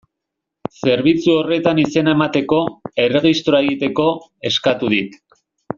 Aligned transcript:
Zerbitzu 0.85 1.35
horretan 1.41 1.81
izena 1.83 2.15
emateko, 2.17 2.63
erregistroa 3.05 3.61
egiteko, 3.67 4.07
eskatu 4.51 4.95
dit. 4.97 5.21